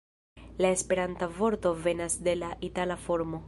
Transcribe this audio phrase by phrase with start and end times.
[0.65, 3.39] La Esperanta vorto venas de la itala formo.